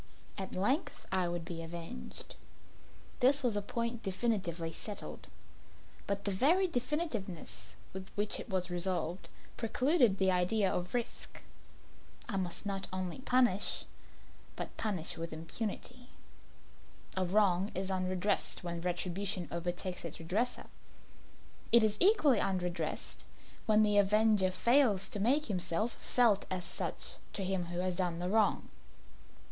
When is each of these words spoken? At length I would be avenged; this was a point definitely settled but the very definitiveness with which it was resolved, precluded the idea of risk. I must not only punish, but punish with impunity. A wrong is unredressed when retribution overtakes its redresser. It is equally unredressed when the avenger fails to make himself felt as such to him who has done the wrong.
At 0.35 0.55
length 0.55 1.05
I 1.11 1.27
would 1.27 1.45
be 1.45 1.61
avenged; 1.61 2.33
this 3.19 3.43
was 3.43 3.55
a 3.55 3.61
point 3.61 4.01
definitely 4.01 4.73
settled 4.73 5.27
but 6.07 6.25
the 6.25 6.31
very 6.31 6.67
definitiveness 6.67 7.75
with 7.93 8.09
which 8.15 8.39
it 8.39 8.49
was 8.49 8.71
resolved, 8.71 9.29
precluded 9.57 10.17
the 10.17 10.31
idea 10.31 10.71
of 10.73 10.95
risk. 10.95 11.43
I 12.27 12.37
must 12.37 12.65
not 12.65 12.87
only 12.91 13.19
punish, 13.19 13.85
but 14.55 14.75
punish 14.75 15.17
with 15.19 15.31
impunity. 15.31 16.09
A 17.15 17.23
wrong 17.23 17.71
is 17.75 17.91
unredressed 17.91 18.63
when 18.63 18.81
retribution 18.81 19.47
overtakes 19.51 20.03
its 20.03 20.17
redresser. 20.17 20.65
It 21.71 21.83
is 21.83 21.97
equally 21.99 22.39
unredressed 22.39 23.23
when 23.67 23.83
the 23.83 23.99
avenger 23.99 24.49
fails 24.49 25.07
to 25.09 25.19
make 25.19 25.45
himself 25.45 25.91
felt 26.03 26.47
as 26.49 26.65
such 26.65 27.17
to 27.33 27.43
him 27.43 27.65
who 27.65 27.77
has 27.81 27.95
done 27.97 28.17
the 28.17 28.29
wrong. 28.29 28.71